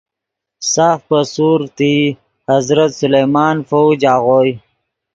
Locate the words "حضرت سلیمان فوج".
2.51-3.99